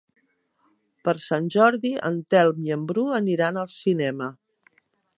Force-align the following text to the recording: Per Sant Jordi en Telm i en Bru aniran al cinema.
Per 1.07 1.13
Sant 1.25 1.51
Jordi 1.57 1.93
en 2.11 2.19
Telm 2.35 2.65
i 2.71 2.75
en 2.79 2.89
Bru 2.93 3.07
aniran 3.21 3.65
al 3.67 3.73
cinema. 3.79 4.35